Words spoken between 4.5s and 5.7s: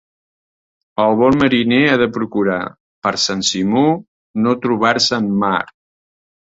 trobar-se en mar.